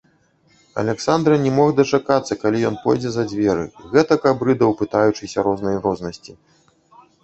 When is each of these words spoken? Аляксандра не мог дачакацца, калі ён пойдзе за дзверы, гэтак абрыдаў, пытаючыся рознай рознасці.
Аляксандра 0.83 1.35
не 1.43 1.51
мог 1.57 1.69
дачакацца, 1.81 2.39
калі 2.45 2.65
ён 2.71 2.81
пойдзе 2.87 3.13
за 3.19 3.29
дзверы, 3.29 3.69
гэтак 3.95 4.21
абрыдаў, 4.35 4.69
пытаючыся 4.85 5.37
рознай 5.51 5.83
рознасці. 5.89 6.31